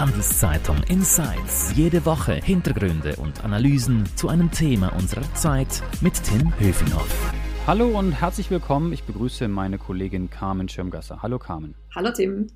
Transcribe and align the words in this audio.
Handelszeitung 0.00 0.78
Insights. 0.88 1.76
Jede 1.76 2.06
Woche 2.06 2.32
Hintergründe 2.32 3.16
und 3.16 3.44
Analysen 3.44 4.06
zu 4.16 4.30
einem 4.30 4.50
Thema 4.50 4.94
unserer 4.94 5.34
Zeit 5.34 5.82
mit 6.00 6.14
Tim 6.24 6.58
Höfinghoff. 6.58 7.34
Hallo 7.66 7.98
und 7.98 8.12
herzlich 8.12 8.50
willkommen. 8.50 8.94
Ich 8.94 9.04
begrüße 9.04 9.46
meine 9.48 9.76
Kollegin 9.76 10.30
Carmen 10.30 10.70
Schirmgasser. 10.70 11.20
Hallo 11.20 11.38
Carmen. 11.38 11.74
Hallo 11.94 12.12
Tim. 12.12 12.46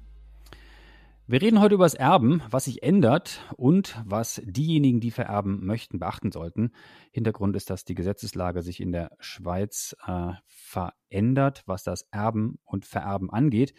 Wir 1.27 1.43
reden 1.43 1.61
heute 1.61 1.75
über 1.75 1.85
das 1.85 1.93
Erben, 1.93 2.43
was 2.49 2.65
sich 2.65 2.83
ändert 2.83 3.43
und 3.57 4.03
was 4.07 4.41
diejenigen, 4.43 5.01
die 5.01 5.11
vererben 5.11 5.67
möchten, 5.67 5.99
beachten 5.99 6.33
sollten. 6.33 6.71
Hintergrund 7.11 7.57
ist, 7.57 7.69
dass 7.69 7.85
die 7.85 7.95
Gesetzeslage 7.95 8.63
sich 8.63 8.81
in 8.81 8.91
der 8.91 9.11
Schweiz 9.21 9.95
äh, 10.07 10.33
verändert, 10.47 11.63
was 11.67 11.83
das 11.83 12.09
Erben 12.11 12.59
und 12.65 12.87
Vererben 12.87 13.31
angeht. 13.31 13.75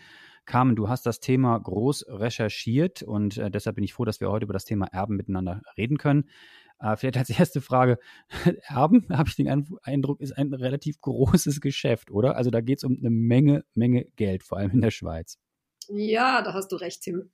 Carmen, 0.46 0.76
du 0.76 0.90
hast 0.90 1.06
das 1.06 1.20
Thema 1.20 1.58
groß 1.58 2.06
recherchiert 2.08 3.04
und 3.04 3.38
äh, 3.38 3.50
deshalb 3.50 3.76
bin 3.76 3.84
ich 3.84 3.94
froh, 3.94 4.06
dass 4.06 4.20
wir 4.20 4.30
heute 4.30 4.46
über 4.46 4.54
das 4.54 4.66
Thema 4.66 4.86
Erben 4.88 5.16
miteinander 5.16 5.62
reden 5.78 5.98
können. 5.98 6.30
Äh, 6.80 6.96
vielleicht 6.98 7.18
als 7.18 7.30
erste 7.40 7.62
Frage, 7.62 8.00
Erben, 8.68 9.08
habe 9.12 9.30
ich 9.30 9.36
den 9.36 9.48
Eindruck, 9.84 10.22
ist 10.22 10.38
ein 10.38 10.54
relativ 10.54 11.02
großes 11.02 11.62
Geschäft, 11.62 12.12
oder? 12.12 12.36
Also 12.36 12.52
da 12.52 12.62
geht 12.62 12.80
es 12.80 12.84
um 12.84 12.98
eine 12.98 13.10
Menge, 13.10 13.66
Menge 13.74 14.06
Geld, 14.16 14.44
vor 14.44 14.58
allem 14.58 14.72
in 14.72 14.82
der 14.82 14.92
Schweiz. 14.92 15.40
Ja, 15.88 16.42
da 16.42 16.54
hast 16.54 16.72
du 16.72 16.78
recht, 16.78 17.02
Tim. 17.02 17.32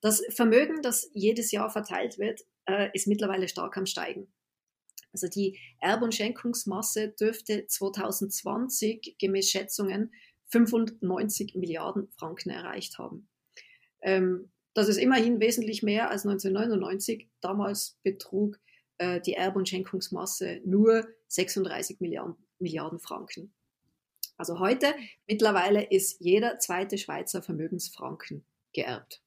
Das 0.00 0.22
Vermögen, 0.30 0.82
das 0.82 1.10
jedes 1.12 1.50
Jahr 1.50 1.70
verteilt 1.70 2.18
wird, 2.18 2.42
äh, 2.66 2.90
ist 2.92 3.06
mittlerweile 3.06 3.48
stark 3.48 3.76
am 3.76 3.86
Steigen. 3.86 4.28
Also 5.12 5.28
die 5.28 5.58
Erb- 5.80 6.02
und 6.02 6.14
Schenkungsmasse 6.14 7.14
dürfte 7.18 7.66
2020 7.66 9.16
gemäß 9.18 9.48
Schätzungen 9.48 10.12
95 10.62 11.56
Milliarden 11.56 12.08
Franken 12.16 12.50
erreicht 12.50 12.98
haben. 12.98 13.28
Ähm, 14.02 14.50
das 14.74 14.88
ist 14.88 14.98
immerhin 14.98 15.40
wesentlich 15.40 15.82
mehr 15.82 16.10
als 16.10 16.24
1999. 16.24 17.28
Damals 17.40 17.98
betrug 18.02 18.58
äh, 18.98 19.20
die 19.20 19.34
Erb- 19.34 19.56
und 19.56 19.68
Schenkungsmasse 19.68 20.60
nur 20.64 21.06
36 21.28 22.00
Milliarden, 22.00 22.36
Milliarden 22.58 23.00
Franken. 23.00 23.52
Also 24.36 24.58
heute, 24.58 24.94
mittlerweile 25.26 25.82
ist 25.82 26.20
jeder 26.20 26.58
zweite 26.58 26.98
Schweizer 26.98 27.42
Vermögensfranken 27.42 28.44
geerbt. 28.72 29.22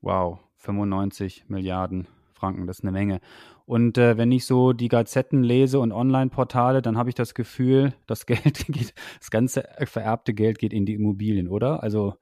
Wow, 0.00 0.40
95 0.58 1.48
Milliarden 1.48 2.08
Franken, 2.36 2.66
das 2.66 2.78
ist 2.78 2.84
eine 2.84 2.92
Menge. 2.92 3.20
Und 3.64 3.98
äh, 3.98 4.16
wenn 4.16 4.30
ich 4.30 4.46
so 4.46 4.72
die 4.72 4.88
Gazetten 4.88 5.42
lese 5.42 5.80
und 5.80 5.90
Online-Portale, 5.90 6.82
dann 6.82 6.96
habe 6.96 7.08
ich 7.08 7.14
das 7.14 7.34
Gefühl, 7.34 7.94
das 8.06 8.26
Geld 8.26 8.66
geht, 8.68 8.94
das 9.18 9.30
ganze 9.30 9.68
vererbte 9.86 10.34
Geld 10.34 10.58
geht 10.58 10.72
in 10.72 10.86
die 10.86 10.94
Immobilien, 10.94 11.48
oder? 11.48 11.82
Also 11.82 12.14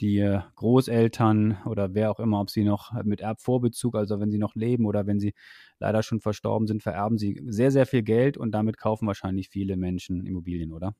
die 0.00 0.18
äh, 0.18 0.40
Großeltern 0.56 1.58
oder 1.66 1.94
wer 1.94 2.10
auch 2.10 2.20
immer, 2.20 2.40
ob 2.40 2.50
sie 2.50 2.64
noch 2.64 2.92
mit 3.04 3.20
Erbvorbezug, 3.20 3.96
also 3.96 4.20
wenn 4.20 4.30
sie 4.30 4.38
noch 4.38 4.54
leben 4.54 4.86
oder 4.86 5.06
wenn 5.06 5.18
sie 5.18 5.34
leider 5.78 6.02
schon 6.02 6.20
verstorben 6.20 6.66
sind, 6.66 6.82
vererben 6.82 7.18
sie 7.18 7.40
sehr, 7.46 7.70
sehr 7.70 7.86
viel 7.86 8.02
Geld 8.02 8.36
und 8.36 8.52
damit 8.52 8.78
kaufen 8.78 9.06
wahrscheinlich 9.06 9.48
viele 9.48 9.76
Menschen 9.76 10.26
Immobilien, 10.26 10.72
oder? 10.72 10.94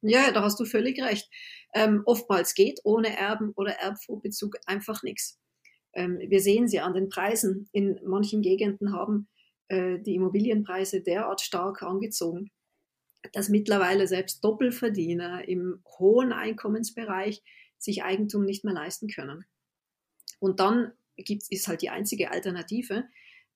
Ja, 0.00 0.30
da 0.30 0.42
hast 0.42 0.60
du 0.60 0.64
völlig 0.64 1.02
recht. 1.02 1.28
Ähm, 1.74 2.02
oftmals 2.04 2.54
geht 2.54 2.80
ohne 2.84 3.16
Erben 3.16 3.52
oder 3.56 3.72
Erbvorbezug 3.72 4.56
einfach 4.66 5.02
nichts. 5.02 5.40
Ähm, 5.98 6.20
wir 6.20 6.40
sehen 6.40 6.68
sie 6.68 6.78
an 6.78 6.94
den 6.94 7.08
Preisen. 7.08 7.68
In 7.72 7.98
manchen 8.04 8.40
Gegenden 8.40 8.92
haben 8.92 9.26
äh, 9.66 9.98
die 9.98 10.14
Immobilienpreise 10.14 11.00
derart 11.02 11.40
stark 11.40 11.82
angezogen, 11.82 12.52
dass 13.32 13.48
mittlerweile 13.48 14.06
selbst 14.06 14.44
Doppelverdiener 14.44 15.48
im 15.48 15.82
hohen 15.98 16.32
Einkommensbereich 16.32 17.42
sich 17.78 18.04
Eigentum 18.04 18.44
nicht 18.44 18.64
mehr 18.64 18.74
leisten 18.74 19.08
können. 19.08 19.44
Und 20.38 20.60
dann 20.60 20.92
gibt's, 21.16 21.50
ist 21.50 21.66
halt 21.66 21.82
die 21.82 21.90
einzige 21.90 22.30
Alternative, 22.30 23.04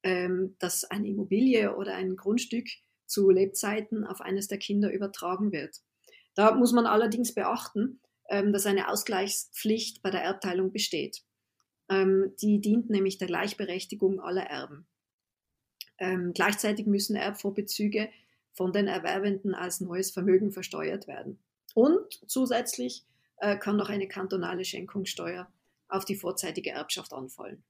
ähm, 0.02 0.56
dass 0.58 0.82
eine 0.82 1.06
Immobilie 1.06 1.76
oder 1.76 1.94
ein 1.94 2.16
Grundstück 2.16 2.66
zu 3.06 3.30
Lebzeiten 3.30 4.04
auf 4.04 4.20
eines 4.20 4.48
der 4.48 4.58
Kinder 4.58 4.92
übertragen 4.92 5.52
wird. 5.52 5.76
Da 6.34 6.56
muss 6.56 6.72
man 6.72 6.86
allerdings 6.86 7.34
beachten, 7.34 8.00
ähm, 8.28 8.52
dass 8.52 8.66
eine 8.66 8.88
Ausgleichspflicht 8.88 10.02
bei 10.02 10.10
der 10.10 10.22
Erbteilung 10.22 10.72
besteht. 10.72 11.22
Ähm, 11.92 12.32
die 12.40 12.60
dient 12.60 12.88
nämlich 12.88 13.18
der 13.18 13.28
Gleichberechtigung 13.28 14.20
aller 14.20 14.44
Erben. 14.44 14.86
Ähm, 15.98 16.32
gleichzeitig 16.32 16.86
müssen 16.86 17.16
Erbvorbezüge 17.16 18.08
von 18.52 18.72
den 18.72 18.88
Erwerbenden 18.88 19.54
als 19.54 19.80
neues 19.80 20.10
Vermögen 20.10 20.52
versteuert 20.52 21.06
werden. 21.06 21.38
Und 21.74 22.20
zusätzlich 22.26 23.04
äh, 23.36 23.56
kann 23.58 23.76
noch 23.76 23.90
eine 23.90 24.08
kantonale 24.08 24.64
Schenkungssteuer 24.64 25.50
auf 25.88 26.04
die 26.04 26.16
vorzeitige 26.16 26.70
Erbschaft 26.70 27.12
anfallen. 27.12 27.62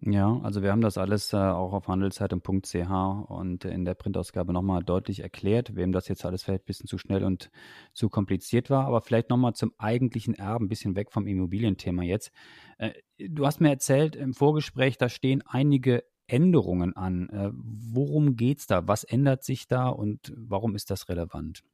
Ja, 0.00 0.40
also 0.42 0.62
wir 0.62 0.70
haben 0.70 0.80
das 0.80 0.96
alles 0.96 1.32
äh, 1.32 1.36
auch 1.36 1.72
auf 1.72 1.88
handelszeitung.ch 1.88 3.30
und 3.30 3.64
in 3.64 3.84
der 3.84 3.94
Printausgabe 3.94 4.52
nochmal 4.52 4.84
deutlich 4.84 5.20
erklärt, 5.20 5.74
wem 5.74 5.90
das 5.90 6.06
jetzt 6.06 6.24
alles 6.24 6.44
vielleicht 6.44 6.62
ein 6.62 6.66
bisschen 6.66 6.86
zu 6.86 6.98
schnell 6.98 7.24
und 7.24 7.50
zu 7.94 8.08
kompliziert 8.08 8.70
war. 8.70 8.86
Aber 8.86 9.00
vielleicht 9.00 9.28
nochmal 9.28 9.54
zum 9.54 9.72
eigentlichen 9.76 10.34
Erben, 10.34 10.66
ein 10.66 10.68
bisschen 10.68 10.94
weg 10.94 11.10
vom 11.10 11.26
Immobilienthema 11.26 12.04
jetzt. 12.04 12.30
Äh, 12.78 12.92
du 13.18 13.44
hast 13.44 13.60
mir 13.60 13.70
erzählt 13.70 14.14
im 14.14 14.34
Vorgespräch, 14.34 14.98
da 14.98 15.08
stehen 15.08 15.42
einige 15.46 16.04
Änderungen 16.28 16.94
an. 16.94 17.28
Äh, 17.30 17.50
worum 17.52 18.36
geht 18.36 18.60
es 18.60 18.66
da? 18.66 18.86
Was 18.86 19.02
ändert 19.02 19.42
sich 19.42 19.66
da 19.66 19.88
und 19.88 20.32
warum 20.36 20.76
ist 20.76 20.90
das 20.90 21.08
relevant? 21.08 21.64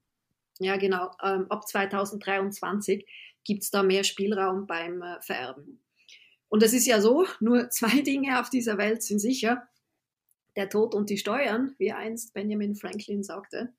Ja, 0.60 0.76
genau. 0.76 1.10
Ähm, 1.22 1.46
ab 1.50 1.66
2023 1.66 3.04
gibt 3.42 3.64
es 3.64 3.70
da 3.70 3.82
mehr 3.82 4.04
Spielraum 4.04 4.66
beim 4.66 5.02
äh, 5.02 5.20
Vererben. 5.20 5.83
Und 6.54 6.62
es 6.62 6.72
ist 6.72 6.86
ja 6.86 7.00
so, 7.00 7.26
nur 7.40 7.68
zwei 7.70 8.00
Dinge 8.02 8.40
auf 8.40 8.48
dieser 8.48 8.78
Welt 8.78 9.02
sind 9.02 9.18
sicher. 9.18 9.66
Der 10.54 10.68
Tod 10.68 10.94
und 10.94 11.10
die 11.10 11.18
Steuern, 11.18 11.74
wie 11.78 11.90
einst 11.90 12.32
Benjamin 12.32 12.76
Franklin 12.76 13.24
sagte. 13.24 13.74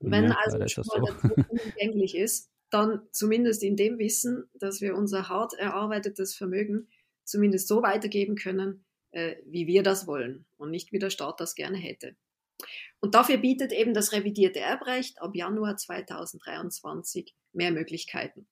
Wenn 0.00 0.24
ja, 0.24 0.36
also 0.42 0.58
schon 0.66 0.82
so. 0.82 0.98
der 0.98 1.16
Tod 1.16 1.48
unumgänglich 1.48 2.16
ist, 2.16 2.50
dann 2.68 3.02
zumindest 3.12 3.62
in 3.62 3.76
dem 3.76 4.00
Wissen, 4.00 4.50
dass 4.54 4.80
wir 4.80 4.96
unser 4.96 5.28
hart 5.28 5.54
erarbeitetes 5.54 6.34
Vermögen 6.34 6.88
zumindest 7.22 7.68
so 7.68 7.80
weitergeben 7.80 8.34
können, 8.34 8.84
äh, 9.12 9.36
wie 9.46 9.68
wir 9.68 9.84
das 9.84 10.08
wollen 10.08 10.46
und 10.56 10.72
nicht 10.72 10.90
wie 10.90 10.98
der 10.98 11.10
Staat 11.10 11.38
das 11.38 11.54
gerne 11.54 11.78
hätte. 11.78 12.16
Und 12.98 13.14
dafür 13.14 13.36
bietet 13.36 13.70
eben 13.70 13.94
das 13.94 14.10
revidierte 14.10 14.58
Erbrecht 14.58 15.22
ab 15.22 15.36
Januar 15.36 15.76
2023 15.76 17.36
mehr 17.52 17.70
Möglichkeiten. 17.70 18.48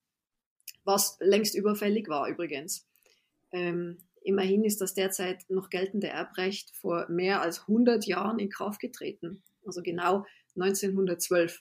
Was 0.85 1.17
längst 1.19 1.57
überfällig 1.57 2.07
war 2.07 2.29
übrigens. 2.29 2.89
Ähm, 3.53 3.99
immerhin 4.23 4.65
ist 4.65 4.81
das 4.81 4.95
derzeit 4.95 5.45
noch 5.49 5.71
geltende 5.71 6.09
Erbrecht 6.09 6.77
vor 6.77 7.07
mehr 7.09 7.41
als 7.41 7.63
100 7.63 8.07
Jahren 8.07 8.39
in 8.39 8.51
Kraft 8.51 8.81
getreten, 8.81 9.43
also 9.67 9.83
genau 9.83 10.25
1912. 10.57 11.61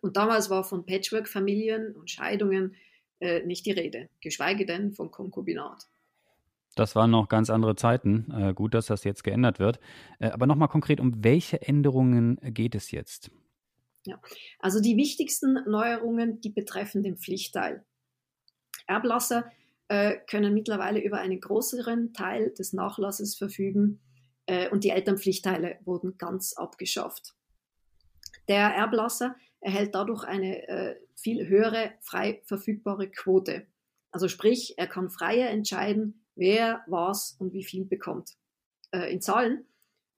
Und 0.00 0.16
damals 0.16 0.50
war 0.50 0.64
von 0.64 0.86
Patchwork-Familien 0.86 1.94
und 1.94 2.10
Scheidungen 2.10 2.76
äh, 3.20 3.44
nicht 3.44 3.66
die 3.66 3.72
Rede, 3.72 4.08
geschweige 4.20 4.64
denn 4.64 4.92
von 4.92 5.10
Konkubinat. 5.10 5.88
Das 6.76 6.94
waren 6.94 7.10
noch 7.10 7.28
ganz 7.28 7.50
andere 7.50 7.74
Zeiten. 7.74 8.30
Äh, 8.30 8.54
gut, 8.54 8.74
dass 8.74 8.86
das 8.86 9.02
jetzt 9.02 9.24
geändert 9.24 9.58
wird. 9.58 9.80
Äh, 10.20 10.30
aber 10.30 10.46
nochmal 10.46 10.68
konkret, 10.68 11.00
um 11.00 11.24
welche 11.24 11.60
Änderungen 11.60 12.38
geht 12.54 12.76
es 12.76 12.92
jetzt? 12.92 13.32
Ja, 14.06 14.20
also 14.60 14.80
die 14.80 14.96
wichtigsten 14.96 15.54
Neuerungen, 15.66 16.40
die 16.40 16.50
betreffen 16.50 17.02
den 17.02 17.16
Pflichtteil. 17.16 17.84
Erblasser 18.86 19.50
können 19.88 20.52
mittlerweile 20.54 21.02
über 21.02 21.18
einen 21.18 21.40
größeren 21.40 22.12
Teil 22.12 22.52
des 22.52 22.72
Nachlasses 22.72 23.36
verfügen 23.36 24.00
äh, 24.48 24.68
und 24.70 24.82
die 24.84 24.90
Elternpflichtteile 24.90 25.78
wurden 25.84 26.16
ganz 26.18 26.54
abgeschafft. 26.54 27.34
Der 28.48 28.68
Erblasser 28.68 29.36
erhält 29.60 29.94
dadurch 29.94 30.24
eine 30.24 30.66
äh, 30.68 30.96
viel 31.16 31.46
höhere 31.48 31.92
frei 32.00 32.42
verfügbare 32.46 33.10
Quote. 33.10 33.66
Also 34.10 34.28
sprich, 34.28 34.74
er 34.78 34.86
kann 34.86 35.10
freier 35.10 35.50
entscheiden, 35.50 36.24
wer 36.34 36.82
was 36.86 37.36
und 37.38 37.52
wie 37.52 37.64
viel 37.64 37.84
bekommt. 37.84 38.36
Äh, 38.90 39.12
in 39.12 39.20
Zahlen, 39.20 39.66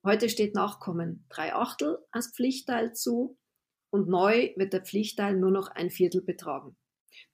heute 0.05 0.29
steht 0.29 0.55
Nachkommen 0.55 1.27
drei 1.29 1.53
Achtel 1.55 1.99
als 2.13 2.33
Pflichtteil 2.33 2.95
zu 2.95 3.37
und 3.91 4.09
neu 4.09 4.53
wird 4.55 4.73
der 4.73 4.85
Pflichtteil 4.85 5.37
nur 5.37 5.51
noch 5.51 5.69
ein 5.69 5.91
Viertel 5.91 6.23
betragen. 6.23 6.77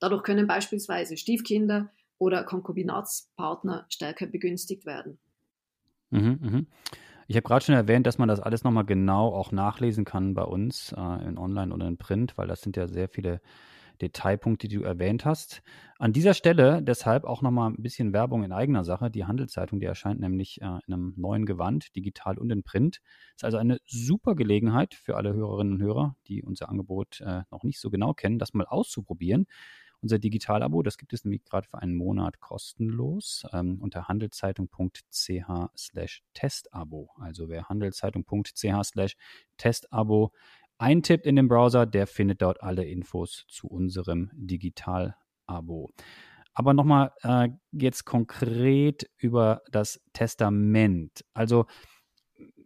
Dadurch 0.01 0.23
können 0.23 0.47
beispielsweise 0.47 1.19
Stiefkinder 1.19 1.93
oder 2.19 2.45
Konkubinatspartner 2.45 3.87
stärker 3.89 4.27
begünstigt 4.27 4.87
werden. 4.87 5.19
Mhm, 6.11 6.39
mh. 6.41 6.63
Ich 7.29 7.37
habe 7.37 7.43
gerade 7.43 7.65
schon 7.65 7.75
erwähnt, 7.75 8.07
dass 8.07 8.19
man 8.19 8.29
das 8.29 8.41
alles 8.41 8.63
nochmal 8.63 8.85
genau 8.85 9.35
auch 9.35 9.51
nachlesen 9.51 10.05
kann 10.05 10.35
bei 10.35 10.45
uns 10.45 10.93
äh, 10.97 11.29
in 11.29 11.39
Online 11.39 11.75
oder 11.75 11.89
in 11.89 11.99
Print, 11.99 12.39
weil 12.39 12.47
das 12.47 12.61
sind 12.61 12.77
ja 12.77 12.87
sehr 12.87 13.09
viele 13.09 13.41
Detailpunkte, 14.01 14.69
die 14.69 14.77
du 14.77 14.83
erwähnt 14.85 15.25
hast. 15.25 15.63
An 15.99 16.13
dieser 16.13 16.35
Stelle 16.35 16.83
deshalb 16.83 17.25
auch 17.25 17.43
nochmal 17.43 17.71
ein 17.71 17.83
bisschen 17.83 18.13
Werbung 18.13 18.45
in 18.45 18.53
eigener 18.53 18.85
Sache. 18.85 19.11
Die 19.11 19.25
Handelszeitung, 19.25 19.81
die 19.81 19.87
erscheint 19.87 20.21
nämlich 20.21 20.61
äh, 20.61 20.67
in 20.87 20.93
einem 20.93 21.15
neuen 21.17 21.47
Gewand, 21.47 21.97
digital 21.97 22.39
und 22.39 22.51
in 22.51 22.63
Print. 22.63 23.01
Ist 23.35 23.45
also 23.45 23.57
eine 23.57 23.79
super 23.87 24.35
Gelegenheit 24.35 24.95
für 24.95 25.17
alle 25.17 25.33
Hörerinnen 25.33 25.75
und 25.75 25.83
Hörer, 25.83 26.17
die 26.29 26.43
unser 26.43 26.69
Angebot 26.69 27.21
äh, 27.23 27.43
noch 27.51 27.65
nicht 27.65 27.81
so 27.81 27.91
genau 27.91 28.15
kennen, 28.15 28.39
das 28.39 28.55
mal 28.55 28.67
auszuprobieren 28.67 29.47
unser 30.07 30.21
Digitalabo. 30.21 30.83
Das 30.85 30.99
gibt 30.99 31.13
es 31.13 31.25
nämlich 31.25 31.43
gerade 31.45 31.67
für 31.69 31.79
einen 31.79 31.97
Monat 31.97 32.39
kostenlos 32.39 33.45
ähm, 33.53 33.79
unter 33.81 34.07
handelszeitung.ch 34.07 35.49
slash 35.77 36.23
Testabo. 36.33 37.11
Also 37.19 37.49
wer 37.49 37.69
handelszeitung.ch 37.69 38.85
slash 38.85 39.17
Testabo 39.57 40.33
eintippt 40.79 41.27
in 41.27 41.35
den 41.35 41.49
Browser, 41.49 41.87
der 41.87 42.07
findet 42.07 42.41
dort 42.41 42.63
alle 42.63 42.85
Infos 42.85 43.47
zu 43.49 43.67
unserem 43.67 44.31
Digitalabo. 44.33 45.91
Aber 46.55 46.73
nochmal 46.73 47.11
äh, 47.23 47.49
jetzt 47.73 48.05
konkret 48.05 49.11
über 49.17 49.63
das 49.73 50.01
Testament. 50.13 51.25
Also 51.35 51.67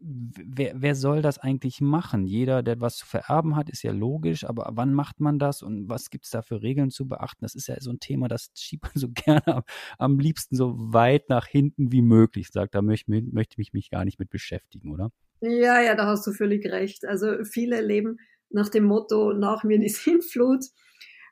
wer, 0.03 0.73
wer 0.77 0.95
soll 0.95 1.23
das 1.23 1.39
eigentlich 1.39 1.81
machen? 1.81 2.27
Jeder, 2.27 2.63
der 2.63 2.81
was 2.81 2.97
zu 2.97 3.07
vererben 3.07 3.57
hat, 3.57 3.69
ist 3.69 3.83
ja 3.83 3.93
logisch, 3.93 4.45
aber 4.45 4.71
wann 4.73 4.95
macht 4.95 5.21
man 5.21 5.39
das 5.39 5.63
und 5.63 5.89
was 5.89 6.11
gibt 6.11 6.25
es 6.25 6.31
da 6.31 6.43
für 6.43 6.63
Regeln 6.63 6.91
zu 6.91 7.09
beachten? 7.09 7.45
Das 7.45 7.55
ist 7.55 7.69
ja 7.69 7.77
so 7.81 7.91
ein 7.91 8.01
Thema, 8.01 8.29
das 8.29 8.51
schiebt 8.55 8.85
man 8.85 8.93
so 8.95 9.09
gerne 9.15 9.47
am, 9.47 9.63
am 9.99 10.19
liebsten 10.19 10.57
so 10.57 10.75
weit 10.77 11.29
nach 11.29 11.47
hinten 11.47 11.93
wie 11.93 12.03
möglich. 12.03 12.49
Sagt, 12.49 12.75
da 12.75 12.83
möchte, 12.83 13.11
möchte 13.11 13.61
ich 13.61 13.73
mich 13.73 13.91
gar 13.91 14.05
nicht 14.05 14.19
mit 14.19 14.31
beschäftigen, 14.31 14.93
oder? 14.93 15.11
Ja, 15.41 15.81
ja, 15.81 15.95
da 15.95 16.07
hast 16.07 16.27
du 16.27 16.33
völlig 16.33 16.67
recht. 16.67 17.05
Also 17.05 17.45
viele 17.45 17.81
leben 17.81 18.19
nach 18.51 18.69
dem 18.69 18.85
Motto, 18.85 19.33
nach 19.33 19.65
mir 19.65 19.79
die 19.79 19.89
Sintflut, 19.89 20.65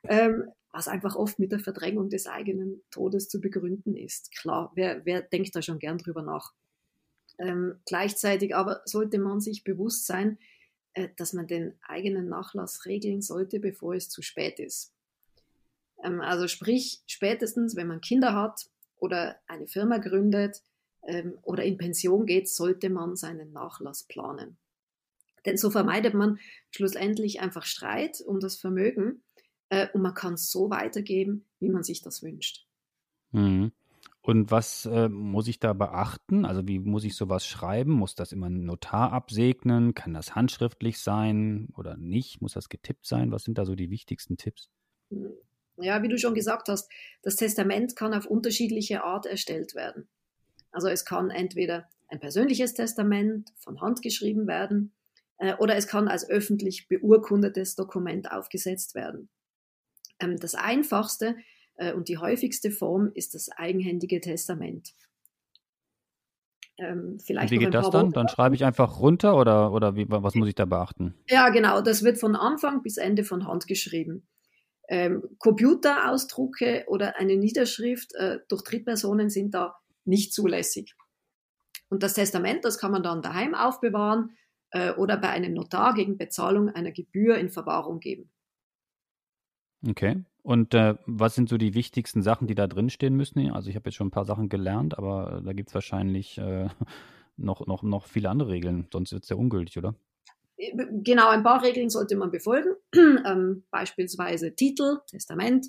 ähm, 0.03 0.45
was 0.71 0.87
einfach 0.87 1.15
oft 1.15 1.39
mit 1.39 1.51
der 1.51 1.59
Verdrängung 1.59 2.09
des 2.09 2.27
eigenen 2.27 2.83
Todes 2.91 3.27
zu 3.27 3.41
begründen 3.41 3.95
ist. 3.95 4.31
Klar, 4.35 4.71
wer, 4.75 5.05
wer 5.05 5.21
denkt 5.21 5.55
da 5.55 5.61
schon 5.61 5.79
gern 5.79 5.97
drüber 5.97 6.21
nach? 6.21 6.53
Ähm, 7.39 7.79
gleichzeitig 7.85 8.55
aber 8.55 8.81
sollte 8.85 9.17
man 9.17 9.39
sich 9.39 9.63
bewusst 9.63 10.05
sein, 10.05 10.37
äh, 10.93 11.09
dass 11.15 11.33
man 11.33 11.47
den 11.47 11.73
eigenen 11.81 12.27
Nachlass 12.27 12.85
regeln 12.85 13.21
sollte, 13.21 13.59
bevor 13.59 13.95
es 13.95 14.09
zu 14.09 14.21
spät 14.21 14.59
ist. 14.59 14.93
Ähm, 16.03 16.21
also 16.21 16.47
sprich, 16.47 17.01
spätestens, 17.07 17.75
wenn 17.75 17.87
man 17.87 18.01
Kinder 18.01 18.33
hat 18.33 18.69
oder 18.97 19.37
eine 19.47 19.67
Firma 19.67 19.97
gründet 19.97 20.61
ähm, 21.03 21.37
oder 21.43 21.63
in 21.63 21.77
Pension 21.77 22.25
geht, 22.25 22.49
sollte 22.49 22.89
man 22.89 23.15
seinen 23.15 23.53
Nachlass 23.53 24.03
planen. 24.03 24.57
Denn 25.45 25.57
so 25.57 25.71
vermeidet 25.71 26.13
man 26.13 26.39
schlussendlich 26.71 27.39
einfach 27.39 27.63
Streit 27.63 28.21
um 28.25 28.41
das 28.41 28.57
Vermögen 28.57 29.23
äh, 29.69 29.87
und 29.93 30.01
man 30.01 30.13
kann 30.13 30.33
es 30.33 30.51
so 30.51 30.69
weitergeben, 30.69 31.45
wie 31.59 31.69
man 31.69 31.83
sich 31.83 32.01
das 32.01 32.21
wünscht. 32.21 32.65
Mhm. 33.31 33.71
Und 34.21 34.51
was 34.51 34.85
äh, 34.85 35.07
muss 35.07 35.47
ich 35.47 35.59
da 35.59 35.73
beachten? 35.73 36.45
Also 36.45 36.67
wie 36.67 36.79
muss 36.79 37.05
ich 37.05 37.15
sowas 37.15 37.45
schreiben? 37.45 37.93
Muss 37.93 38.15
das 38.15 38.31
immer 38.31 38.47
ein 38.47 38.65
Notar 38.65 39.13
absegnen? 39.13 39.93
Kann 39.93 40.13
das 40.13 40.35
handschriftlich 40.35 40.99
sein 40.99 41.69
oder 41.77 41.95
nicht? 41.95 42.41
Muss 42.41 42.53
das 42.53 42.69
getippt 42.69 43.05
sein? 43.05 43.31
Was 43.31 43.43
sind 43.43 43.57
da 43.57 43.65
so 43.65 43.75
die 43.75 43.89
wichtigsten 43.89 44.37
Tipps? 44.37 44.69
Ja, 45.77 46.03
wie 46.03 46.09
du 46.09 46.17
schon 46.17 46.33
gesagt 46.33 46.67
hast, 46.67 46.91
das 47.21 47.37
Testament 47.37 47.95
kann 47.95 48.13
auf 48.13 48.25
unterschiedliche 48.25 49.03
Art 49.03 49.25
erstellt 49.25 49.73
werden. 49.73 50.09
Also 50.71 50.89
es 50.89 51.05
kann 51.05 51.29
entweder 51.29 51.87
ein 52.09 52.19
persönliches 52.19 52.73
Testament 52.73 53.53
von 53.57 53.79
Hand 53.81 54.01
geschrieben 54.01 54.47
werden 54.47 54.91
äh, 55.37 55.55
oder 55.55 55.75
es 55.77 55.87
kann 55.87 56.07
als 56.07 56.29
öffentlich 56.29 56.87
beurkundetes 56.87 57.75
Dokument 57.75 58.31
aufgesetzt 58.31 58.95
werden. 58.95 59.29
Ähm, 60.19 60.37
das 60.37 60.55
einfachste 60.55 61.37
und 61.95 62.09
die 62.09 62.17
häufigste 62.17 62.71
Form 62.71 63.11
ist 63.13 63.33
das 63.35 63.49
eigenhändige 63.49 64.19
Testament. 64.21 64.93
Ähm, 66.79 67.19
vielleicht 67.19 67.51
wie 67.51 67.57
geht 67.57 67.73
das 67.73 67.89
dann? 67.89 68.11
Dann 68.11 68.27
schreibe 68.27 68.55
ich 68.55 68.63
einfach 68.63 68.99
runter 68.99 69.35
oder, 69.35 69.71
oder 69.73 69.95
wie, 69.95 70.05
was 70.09 70.35
muss 70.35 70.47
ich 70.47 70.55
da 70.55 70.65
beachten? 70.65 71.13
Ja, 71.27 71.49
genau. 71.49 71.81
Das 71.81 72.03
wird 72.03 72.17
von 72.17 72.35
Anfang 72.35 72.81
bis 72.81 72.97
Ende 72.97 73.23
von 73.23 73.47
Hand 73.47 73.67
geschrieben. 73.67 74.27
Ähm, 74.87 75.23
Computerausdrucke 75.37 76.85
oder 76.87 77.17
eine 77.17 77.37
Niederschrift 77.37 78.15
äh, 78.15 78.39
durch 78.47 78.63
Drittpersonen 78.63 79.29
sind 79.29 79.53
da 79.53 79.75
nicht 80.05 80.33
zulässig. 80.33 80.95
Und 81.89 82.01
das 82.01 82.13
Testament, 82.13 82.65
das 82.65 82.79
kann 82.79 82.91
man 82.91 83.03
dann 83.03 83.21
daheim 83.21 83.55
aufbewahren 83.55 84.35
äh, 84.71 84.93
oder 84.93 85.17
bei 85.17 85.29
einem 85.29 85.53
Notar 85.53 85.93
gegen 85.93 86.17
Bezahlung 86.17 86.69
einer 86.69 86.91
Gebühr 86.91 87.37
in 87.37 87.49
Verwahrung 87.49 87.99
geben. 87.99 88.31
Okay. 89.87 90.23
Und 90.41 90.73
äh, 90.73 90.95
was 91.05 91.35
sind 91.35 91.49
so 91.49 91.57
die 91.57 91.73
wichtigsten 91.73 92.21
Sachen, 92.21 92.47
die 92.47 92.55
da 92.55 92.67
drin 92.67 92.89
stehen 92.89 93.15
müssen? 93.15 93.51
Also 93.51 93.69
ich 93.69 93.75
habe 93.75 93.89
jetzt 93.89 93.95
schon 93.95 94.07
ein 94.07 94.11
paar 94.11 94.25
Sachen 94.25 94.49
gelernt, 94.49 94.97
aber 94.97 95.41
da 95.43 95.53
gibt 95.53 95.69
es 95.69 95.75
wahrscheinlich 95.75 96.37
äh, 96.37 96.69
noch, 97.37 97.67
noch, 97.67 97.83
noch 97.83 98.05
viele 98.07 98.29
andere 98.29 98.49
Regeln, 98.49 98.87
sonst 98.91 99.11
wird 99.11 99.23
es 99.23 99.29
ja 99.29 99.35
ungültig, 99.35 99.77
oder? 99.77 99.95
Äh, 100.57 100.71
genau, 101.03 101.29
ein 101.29 101.43
paar 101.43 101.63
Regeln 101.63 101.89
sollte 101.89 102.15
man 102.15 102.31
befolgen. 102.31 102.75
ähm, 102.95 103.63
beispielsweise 103.71 104.55
Titel, 104.55 104.99
Testament, 105.07 105.67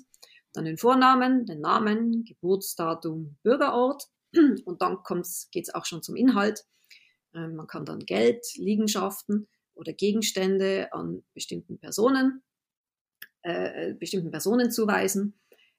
dann 0.53 0.65
den 0.65 0.77
Vornamen, 0.77 1.45
den 1.45 1.61
Namen, 1.61 2.23
Geburtsdatum, 2.25 3.37
Bürgerort. 3.43 4.03
Und 4.65 4.81
dann 4.81 4.99
geht 5.51 5.67
es 5.67 5.73
auch 5.73 5.85
schon 5.85 6.01
zum 6.01 6.15
Inhalt. 6.15 6.65
Ähm, 7.33 7.55
man 7.55 7.67
kann 7.67 7.85
dann 7.85 7.99
Geld, 7.99 8.45
Liegenschaften 8.55 9.47
oder 9.73 9.93
Gegenstände 9.93 10.89
an 10.91 11.23
bestimmten 11.33 11.79
Personen 11.79 12.41
äh, 13.43 13.93
bestimmten 13.93 14.31
Personen 14.31 14.71
zuweisen. 14.71 15.33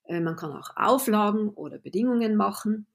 Äh, 0.04 0.20
man 0.20 0.36
kann 0.36 0.52
auch 0.52 0.70
Auflagen 0.76 1.50
oder 1.50 1.78
Bedingungen 1.78 2.36
machen. 2.36 2.86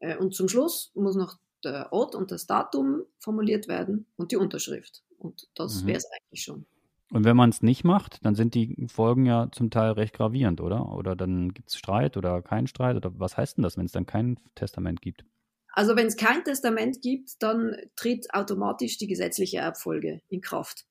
Äh, 0.00 0.16
und 0.16 0.34
zum 0.34 0.48
Schluss 0.48 0.92
muss 0.94 1.16
noch 1.16 1.38
der 1.64 1.92
Ort 1.92 2.14
und 2.14 2.30
das 2.30 2.46
Datum 2.46 3.02
formuliert 3.18 3.68
werden 3.68 4.06
und 4.16 4.32
die 4.32 4.36
Unterschrift. 4.36 5.02
Und 5.18 5.48
das 5.54 5.82
mhm. 5.82 5.88
wäre 5.88 5.98
es 5.98 6.06
eigentlich 6.06 6.42
schon. 6.42 6.66
Und 7.10 7.24
wenn 7.24 7.36
man 7.36 7.50
es 7.50 7.62
nicht 7.62 7.84
macht, 7.84 8.24
dann 8.24 8.34
sind 8.34 8.54
die 8.54 8.86
Folgen 8.88 9.24
ja 9.24 9.48
zum 9.50 9.70
Teil 9.70 9.92
recht 9.92 10.14
gravierend, 10.14 10.60
oder? 10.60 10.94
Oder 10.94 11.16
dann 11.16 11.54
gibt 11.54 11.70
es 11.70 11.76
Streit 11.76 12.16
oder 12.16 12.42
keinen 12.42 12.66
Streit? 12.66 12.96
Oder 12.96 13.18
was 13.18 13.36
heißt 13.36 13.56
denn 13.56 13.62
das, 13.62 13.78
wenn 13.78 13.86
es 13.86 13.92
dann 13.92 14.04
kein 14.04 14.38
Testament 14.54 15.00
gibt? 15.00 15.24
Also 15.72 15.96
wenn 15.96 16.06
es 16.06 16.16
kein 16.16 16.44
Testament 16.44 17.00
gibt, 17.00 17.42
dann 17.42 17.76
tritt 17.96 18.34
automatisch 18.34 18.98
die 18.98 19.06
gesetzliche 19.06 19.58
Erbfolge 19.58 20.20
in 20.28 20.40
Kraft. 20.40 20.84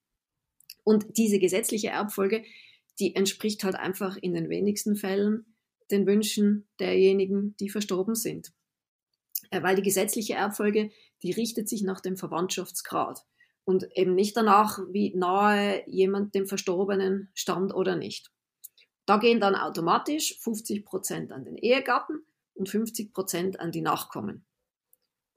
Und 0.83 1.17
diese 1.17 1.39
gesetzliche 1.39 1.89
Erbfolge 1.89 2.43
die 2.99 3.15
entspricht 3.15 3.63
halt 3.63 3.75
einfach 3.75 4.17
in 4.17 4.33
den 4.33 4.49
wenigsten 4.49 4.95
Fällen 4.95 5.55
den 5.91 6.05
Wünschen 6.05 6.67
derjenigen, 6.79 7.55
die 7.59 7.69
verstorben 7.69 8.15
sind. 8.15 8.51
Äh, 9.51 9.63
weil 9.63 9.75
die 9.75 9.83
gesetzliche 9.83 10.33
Erbfolge, 10.33 10.91
die 11.23 11.31
richtet 11.31 11.69
sich 11.69 11.83
nach 11.83 12.01
dem 12.01 12.17
Verwandtschaftsgrad 12.17 13.25
und 13.63 13.87
eben 13.95 14.15
nicht 14.15 14.35
danach, 14.35 14.79
wie 14.91 15.15
nahe 15.15 15.83
jemand 15.89 16.35
dem 16.35 16.47
Verstorbenen 16.47 17.29
stand 17.33 17.73
oder 17.73 17.95
nicht. 17.95 18.31
Da 19.05 19.17
gehen 19.17 19.39
dann 19.39 19.55
automatisch 19.55 20.37
50 20.39 20.85
Prozent 20.85 21.31
an 21.31 21.45
den 21.45 21.57
Ehegatten 21.57 22.25
und 22.55 22.69
50 22.69 23.13
Prozent 23.13 23.59
an 23.59 23.71
die 23.71 23.81
Nachkommen. 23.81 24.45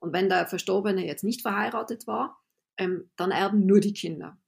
Und 0.01 0.13
wenn 0.13 0.29
der 0.29 0.47
Verstorbene 0.47 1.07
jetzt 1.07 1.25
nicht 1.25 1.43
verheiratet 1.43 2.07
war, 2.07 2.43
ähm, 2.79 3.11
dann 3.17 3.31
erben 3.31 3.67
nur 3.67 3.81
die 3.81 3.93
Kinder. 3.93 4.40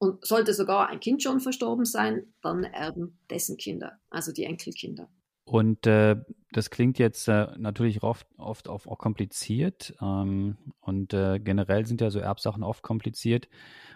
Und 0.00 0.26
sollte 0.26 0.54
sogar 0.54 0.88
ein 0.88 0.98
Kind 0.98 1.22
schon 1.22 1.40
verstorben 1.40 1.84
sein, 1.84 2.32
dann 2.40 2.64
erben 2.64 3.18
dessen 3.28 3.58
Kinder, 3.58 4.00
also 4.08 4.32
die 4.32 4.44
Enkelkinder. 4.44 5.10
Und 5.50 5.84
äh, 5.86 6.14
das 6.52 6.70
klingt 6.70 7.00
jetzt 7.00 7.26
äh, 7.26 7.48
natürlich 7.58 8.04
oft, 8.04 8.26
oft, 8.36 8.68
oft 8.68 8.86
auch 8.86 8.98
kompliziert. 8.98 9.94
Ähm, 10.00 10.56
und 10.80 11.12
äh, 11.12 11.40
generell 11.40 11.86
sind 11.86 12.00
ja 12.00 12.08
so 12.10 12.20
Erbsachen 12.20 12.62
oft 12.62 12.84
kompliziert. 12.84 13.48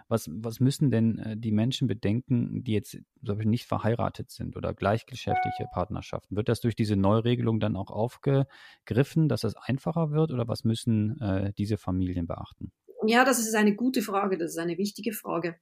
Was, 0.09 0.29
was 0.33 0.59
müssen 0.59 0.91
denn 0.91 1.19
äh, 1.19 1.37
die 1.37 1.53
Menschen 1.53 1.87
bedenken, 1.87 2.65
die 2.65 2.73
jetzt 2.73 2.95
ich, 2.95 3.05
nicht 3.45 3.67
verheiratet 3.67 4.33
sind 4.33 4.57
oder 4.57 4.75
gleichgeschäftliche 4.75 5.67
Partnerschaften? 5.73 6.35
Wird 6.35 6.49
das 6.49 6.61
durch 6.61 6.75
diese 6.75 6.97
Neuregelung 6.97 7.61
dann 7.61 7.77
auch 7.77 7.93
aufgegriffen, 7.93 9.29
dass 9.29 9.43
das 9.43 9.55
einfacher 9.57 10.11
wird 10.11 10.33
oder 10.33 10.49
was 10.49 10.65
müssen 10.65 11.21
äh, 11.21 11.53
diese 11.57 11.77
Familien 11.77 12.27
beachten? 12.27 12.73
Ja, 13.07 13.25
das 13.25 13.39
ist 13.39 13.55
eine 13.55 13.77
gute 13.77 14.03
Frage, 14.03 14.39
das 14.39 14.53
ist 14.53 14.59
eine 14.59 14.77
wichtige 14.77 15.13
Frage. 15.13 15.55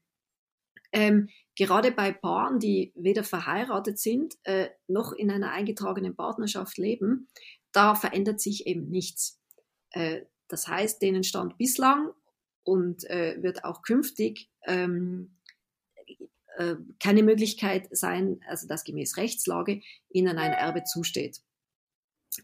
Ähm, 0.93 1.29
gerade 1.57 1.91
bei 1.91 2.13
Paaren, 2.13 2.59
die 2.59 2.93
weder 2.95 3.25
verheiratet 3.25 3.99
sind 3.99 4.35
äh, 4.45 4.69
noch 4.87 5.13
in 5.13 5.31
einer 5.31 5.51
eingetragenen 5.51 6.15
Partnerschaft 6.15 6.79
leben, 6.79 7.29
da 7.73 7.95
verändert 7.95 8.41
sich 8.41 8.67
eben 8.67 8.89
nichts. 8.91 9.41
Äh, 9.91 10.23
das 10.49 10.69
heißt, 10.69 11.01
denen 11.01 11.25
stand 11.25 11.57
bislang 11.57 12.11
und 12.63 13.09
äh, 13.09 13.43
wird 13.43 13.65
auch 13.65 13.83
künftig 13.83 14.51
ähm, 14.67 15.37
äh, 16.57 16.77
keine 17.01 17.23
Möglichkeit 17.23 17.89
sein, 17.91 18.41
also 18.47 18.69
dass 18.69 18.85
gemäß 18.85 19.17
Rechtslage 19.17 19.81
ihnen 20.11 20.39
ein 20.39 20.53
Erbe 20.53 20.85
zusteht. 20.85 21.41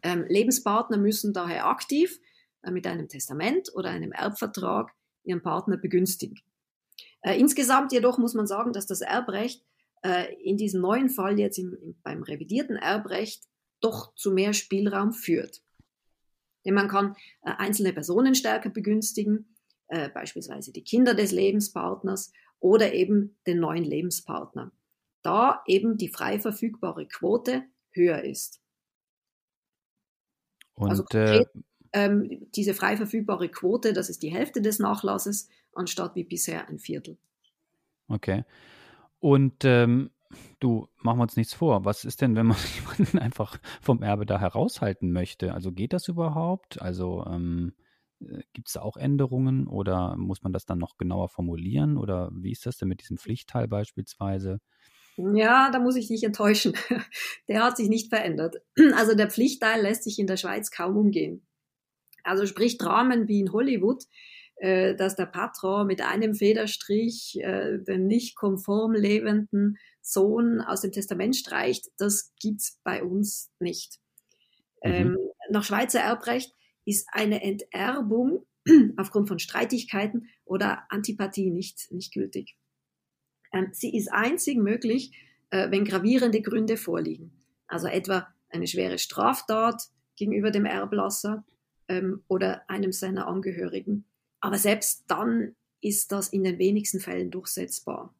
Ähm, 0.02 0.24
Lebenspartner 0.28 0.96
müssen 0.96 1.32
daher 1.32 1.66
aktiv 1.66 2.18
äh, 2.62 2.70
mit 2.70 2.86
einem 2.86 3.08
Testament 3.08 3.70
oder 3.74 3.90
einem 3.90 4.12
Erbvertrag 4.12 4.92
ihren 5.24 5.42
Partner 5.42 5.76
begünstigen. 5.76 6.40
Äh, 7.28 7.38
insgesamt 7.38 7.92
jedoch 7.92 8.16
muss 8.16 8.32
man 8.32 8.46
sagen, 8.46 8.72
dass 8.72 8.86
das 8.86 9.02
Erbrecht 9.02 9.62
äh, 10.02 10.34
in 10.42 10.56
diesem 10.56 10.80
neuen 10.80 11.10
Fall 11.10 11.38
jetzt 11.38 11.58
im, 11.58 11.74
im, 11.74 11.94
beim 12.02 12.22
revidierten 12.22 12.76
Erbrecht 12.76 13.44
doch 13.80 14.14
zu 14.14 14.32
mehr 14.32 14.54
Spielraum 14.54 15.12
führt. 15.12 15.62
Denn 16.64 16.72
man 16.72 16.88
kann 16.88 17.16
äh, 17.42 17.50
einzelne 17.58 17.92
Personen 17.92 18.34
stärker 18.34 18.70
begünstigen, 18.70 19.54
äh, 19.88 20.08
beispielsweise 20.08 20.72
die 20.72 20.82
Kinder 20.82 21.12
des 21.12 21.30
Lebenspartners 21.30 22.32
oder 22.60 22.94
eben 22.94 23.36
den 23.46 23.60
neuen 23.60 23.84
Lebenspartner. 23.84 24.72
da 25.22 25.62
eben 25.66 25.98
die 25.98 26.08
frei 26.08 26.38
verfügbare 26.38 27.06
Quote 27.06 27.64
höher 27.90 28.22
ist. 28.24 28.62
Und 30.74 30.90
also 30.90 31.02
konkret, 31.02 31.48
äh, 31.54 31.60
ähm, 31.92 32.48
diese 32.54 32.72
frei 32.72 32.96
verfügbare 32.96 33.48
Quote, 33.48 33.92
das 33.92 34.08
ist 34.08 34.22
die 34.22 34.32
Hälfte 34.32 34.62
des 34.62 34.78
Nachlasses, 34.78 35.48
anstatt 35.78 36.14
wie 36.14 36.24
bisher 36.24 36.68
ein 36.68 36.78
Viertel. 36.78 37.18
Okay. 38.08 38.44
Und 39.20 39.64
ähm, 39.64 40.10
du, 40.60 40.88
machen 41.02 41.18
wir 41.18 41.22
uns 41.22 41.36
nichts 41.36 41.54
vor. 41.54 41.84
Was 41.84 42.04
ist 42.04 42.20
denn, 42.20 42.36
wenn 42.36 42.46
man 42.46 42.56
jemanden 42.74 43.18
einfach 43.18 43.58
vom 43.80 44.02
Erbe 44.02 44.26
da 44.26 44.38
heraushalten 44.38 45.12
möchte? 45.12 45.54
Also 45.54 45.72
geht 45.72 45.92
das 45.92 46.08
überhaupt? 46.08 46.80
Also 46.80 47.24
ähm, 47.26 47.74
äh, 48.20 48.42
gibt 48.52 48.68
es 48.68 48.74
da 48.74 48.82
auch 48.82 48.96
Änderungen 48.96 49.66
oder 49.66 50.16
muss 50.16 50.42
man 50.42 50.52
das 50.52 50.66
dann 50.66 50.78
noch 50.78 50.96
genauer 50.96 51.28
formulieren? 51.28 51.96
Oder 51.96 52.30
wie 52.32 52.52
ist 52.52 52.66
das 52.66 52.78
denn 52.78 52.88
mit 52.88 53.00
diesem 53.00 53.18
Pflichtteil 53.18 53.68
beispielsweise? 53.68 54.60
Ja, 55.16 55.70
da 55.70 55.80
muss 55.80 55.96
ich 55.96 56.06
dich 56.08 56.22
enttäuschen. 56.22 56.74
Der 57.48 57.64
hat 57.64 57.76
sich 57.76 57.88
nicht 57.88 58.08
verändert. 58.08 58.56
Also 58.94 59.14
der 59.14 59.30
Pflichtteil 59.30 59.82
lässt 59.82 60.04
sich 60.04 60.18
in 60.18 60.26
der 60.26 60.36
Schweiz 60.36 60.70
kaum 60.70 60.96
umgehen. 60.96 61.46
Also 62.22 62.46
sprich 62.46 62.78
Dramen 62.78 63.26
wie 63.26 63.40
in 63.40 63.52
Hollywood, 63.52 64.04
äh, 64.58 64.94
dass 64.94 65.16
der 65.16 65.26
Patron 65.26 65.86
mit 65.86 66.00
einem 66.00 66.34
Federstrich 66.34 67.38
äh, 67.40 67.78
den 67.78 68.06
nicht 68.06 68.36
konform 68.36 68.92
lebenden 68.92 69.78
Sohn 70.00 70.60
aus 70.60 70.80
dem 70.80 70.92
Testament 70.92 71.36
streicht, 71.36 71.86
das 71.98 72.32
gibt's 72.40 72.80
bei 72.82 73.02
uns 73.02 73.50
nicht. 73.60 74.00
Mhm. 74.82 74.92
Ähm, 74.92 75.18
nach 75.50 75.64
Schweizer 75.64 76.00
Erbrecht 76.00 76.54
ist 76.84 77.08
eine 77.12 77.42
Enterbung 77.42 78.46
aufgrund 78.96 79.28
von 79.28 79.38
Streitigkeiten 79.38 80.28
oder 80.44 80.84
Antipathie 80.88 81.50
nicht, 81.50 81.90
nicht 81.90 82.12
gültig. 82.12 82.56
Ähm, 83.52 83.68
sie 83.72 83.96
ist 83.96 84.10
einzig 84.10 84.58
möglich, 84.58 85.12
äh, 85.50 85.70
wenn 85.70 85.84
gravierende 85.84 86.42
Gründe 86.42 86.76
vorliegen. 86.76 87.44
Also 87.66 87.86
etwa 87.86 88.28
eine 88.48 88.66
schwere 88.66 88.98
Straftat 88.98 89.82
gegenüber 90.16 90.50
dem 90.50 90.64
Erblasser 90.64 91.44
ähm, 91.88 92.24
oder 92.28 92.68
einem 92.68 92.92
seiner 92.92 93.26
Angehörigen. 93.26 94.04
Aber 94.40 94.58
selbst 94.58 95.04
dann 95.08 95.54
ist 95.80 96.12
das 96.12 96.28
in 96.28 96.44
den 96.44 96.58
wenigsten 96.58 97.00
Fällen 97.00 97.30
durchsetzbar. 97.30 98.14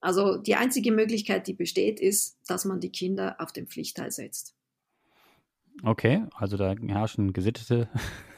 Also 0.00 0.36
die 0.36 0.54
einzige 0.54 0.92
Möglichkeit, 0.92 1.46
die 1.48 1.54
besteht, 1.54 2.00
ist, 2.00 2.38
dass 2.46 2.64
man 2.64 2.80
die 2.80 2.92
Kinder 2.92 3.36
auf 3.40 3.52
den 3.52 3.66
Pflichtteil 3.66 4.10
setzt. 4.10 4.54
Okay, 5.84 6.24
also 6.34 6.56
da 6.56 6.74
herrschen 6.88 7.32
gesittete 7.32 7.88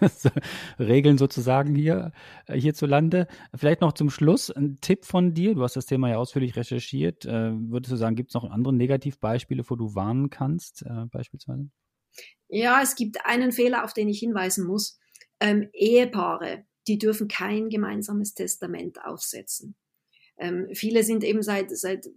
Regeln 0.79 1.17
sozusagen 1.17 1.75
hier 1.75 2.13
äh, 2.47 2.59
hierzulande. 2.59 3.29
Vielleicht 3.55 3.81
noch 3.81 3.95
zum 3.95 4.11
Schluss 4.11 4.51
ein 4.51 4.79
Tipp 4.83 5.07
von 5.07 5.33
dir. 5.33 5.55
Du 5.55 5.63
hast 5.63 5.75
das 5.75 5.87
Thema 5.87 6.11
ja 6.11 6.17
ausführlich 6.19 6.57
recherchiert. 6.57 7.25
Äh, 7.25 7.53
würdest 7.55 7.93
du 7.93 7.97
sagen, 7.97 8.15
gibt 8.15 8.31
es 8.31 8.35
noch 8.35 8.51
andere 8.51 8.75
Negativbeispiele, 8.75 9.65
wo 9.67 9.75
du 9.77 9.95
warnen 9.95 10.29
kannst, 10.29 10.83
äh, 10.83 11.07
beispielsweise? 11.11 11.71
Ja, 12.49 12.83
es 12.83 12.95
gibt 12.95 13.25
einen 13.25 13.53
Fehler, 13.53 13.85
auf 13.85 13.95
den 13.95 14.09
ich 14.09 14.19
hinweisen 14.19 14.67
muss. 14.67 14.99
Ähm, 15.41 15.71
Ehepaare, 15.73 16.65
die 16.87 16.99
dürfen 16.99 17.29
kein 17.29 17.69
gemeinsames 17.69 18.35
Testament 18.35 19.05
aufsetzen. 19.05 19.75
Ähm, 20.39 20.69
viele 20.73 21.05
sind 21.05 21.25
eben 21.25 21.43
seit, 21.43 21.77
seit 21.77 22.09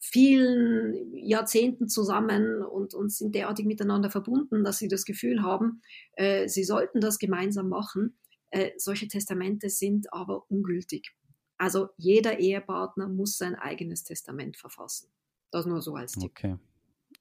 vielen 0.00 1.16
Jahrzehnten 1.16 1.88
zusammen 1.88 2.62
und, 2.62 2.94
und 2.94 3.10
sind 3.10 3.34
derartig 3.34 3.66
miteinander 3.66 4.10
verbunden, 4.10 4.64
dass 4.64 4.78
sie 4.78 4.88
das 4.88 5.04
Gefühl 5.04 5.42
haben, 5.42 5.80
äh, 6.12 6.48
sie 6.48 6.64
sollten 6.64 7.00
das 7.00 7.18
gemeinsam 7.18 7.68
machen. 7.68 8.18
Äh, 8.50 8.72
solche 8.76 9.08
Testamente 9.08 9.70
sind 9.70 10.12
aber 10.12 10.44
ungültig. 10.50 11.14
Also 11.56 11.88
jeder 11.96 12.38
Ehepartner 12.38 13.08
muss 13.08 13.38
sein 13.38 13.54
eigenes 13.54 14.04
Testament 14.04 14.56
verfassen. 14.56 15.08
Das 15.50 15.66
nur 15.66 15.80
so 15.80 15.94
als 15.94 16.12
Tipp. 16.12 16.32
Okay. 16.32 16.56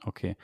Okay. 0.02 0.36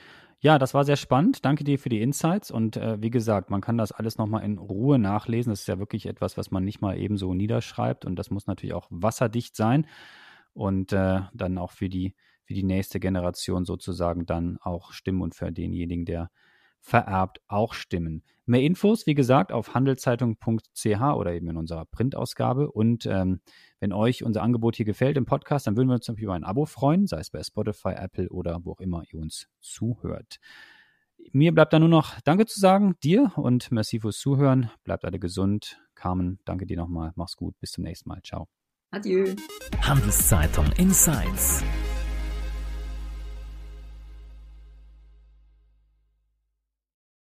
Ja, 0.41 0.57
das 0.57 0.73
war 0.73 0.85
sehr 0.85 0.95
spannend. 0.95 1.43
Danke 1.43 1.65
dir 1.65 1.77
für 1.77 1.89
die 1.89 2.01
Insights. 2.01 2.49
Und 2.49 2.77
äh, 2.77 3.01
wie 3.01 3.09
gesagt, 3.09 3.49
man 3.49 3.59
kann 3.61 3.77
das 3.77 3.91
alles 3.91 4.17
nochmal 4.17 4.43
in 4.43 4.57
Ruhe 4.57 4.97
nachlesen. 4.97 5.51
Das 5.51 5.61
ist 5.61 5.67
ja 5.67 5.79
wirklich 5.79 6.05
etwas, 6.05 6.37
was 6.37 6.49
man 6.51 6.63
nicht 6.63 6.79
mal 6.81 6.97
ebenso 6.97 7.33
niederschreibt. 7.33 8.05
Und 8.05 8.15
das 8.15 8.29
muss 8.29 8.47
natürlich 8.47 8.73
auch 8.73 8.87
wasserdicht 8.89 9.55
sein. 9.57 9.85
Und 10.53 10.93
äh, 10.93 11.21
dann 11.33 11.57
auch 11.57 11.71
für 11.71 11.89
die 11.89 12.15
für 12.45 12.55
die 12.55 12.63
nächste 12.63 12.99
Generation 12.99 13.63
sozusagen 13.63 14.25
dann 14.25 14.57
auch 14.61 14.91
stimmen 14.91 15.21
und 15.21 15.35
für 15.35 15.51
denjenigen, 15.51 16.05
der 16.05 16.31
vererbt, 16.81 17.41
auch 17.47 17.73
stimmen. 17.73 18.23
Mehr 18.45 18.61
Infos, 18.61 19.05
wie 19.05 19.13
gesagt, 19.13 19.51
auf 19.51 19.73
handelszeitung.ch 19.73 21.01
oder 21.01 21.33
eben 21.33 21.49
in 21.49 21.57
unserer 21.57 21.85
Printausgabe. 21.85 22.71
Und 22.71 23.05
ähm, 23.05 23.41
wenn 23.79 23.93
euch 23.93 24.23
unser 24.23 24.41
Angebot 24.41 24.75
hier 24.75 24.85
gefällt 24.85 25.17
im 25.17 25.25
Podcast, 25.25 25.67
dann 25.67 25.77
würden 25.77 25.89
wir 25.89 25.95
uns 25.95 26.07
natürlich 26.07 26.23
über 26.23 26.33
ein 26.33 26.43
Abo 26.43 26.65
freuen, 26.65 27.05
sei 27.05 27.19
es 27.19 27.29
bei 27.29 27.43
Spotify, 27.43 27.93
Apple 27.95 28.29
oder 28.29 28.59
wo 28.63 28.71
auch 28.71 28.79
immer 28.79 29.03
ihr 29.11 29.19
uns 29.19 29.47
zuhört. 29.59 30.39
Mir 31.31 31.53
bleibt 31.53 31.73
da 31.73 31.79
nur 31.79 31.89
noch 31.89 32.19
Danke 32.21 32.45
zu 32.45 32.59
sagen, 32.59 32.95
dir 33.03 33.31
und 33.35 33.71
merci 33.71 33.99
fürs 33.99 34.17
Zuhören. 34.17 34.71
Bleibt 34.83 35.05
alle 35.05 35.19
gesund. 35.19 35.79
Carmen, 35.93 36.39
danke 36.45 36.65
dir 36.65 36.77
nochmal. 36.77 37.11
Mach's 37.15 37.35
gut. 37.35 37.59
Bis 37.59 37.71
zum 37.71 37.83
nächsten 37.83 38.09
Mal. 38.09 38.21
Ciao. 38.23 38.47
Adieu. 38.91 39.35
Handelszeitung 39.81 40.65
Insights. 40.77 41.63